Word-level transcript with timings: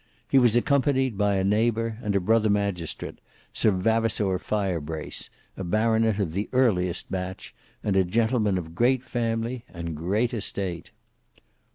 He 0.27 0.39
was 0.39 0.55
accompanied 0.55 1.15
by 1.15 1.35
a 1.35 1.43
neighbour 1.43 1.99
and 2.01 2.25
brother 2.25 2.49
magistrate, 2.49 3.19
Sir 3.53 3.69
Vavasour 3.69 4.39
Firebrace, 4.39 5.29
a 5.55 5.63
baronet 5.63 6.19
of 6.19 6.33
the 6.33 6.49
earliest 6.53 7.11
batch, 7.11 7.53
and 7.83 7.95
a 7.95 8.03
gentleman 8.03 8.57
of 8.57 8.73
great 8.73 9.03
family 9.03 9.63
and 9.71 9.93
great 9.95 10.33
estate. 10.33 10.89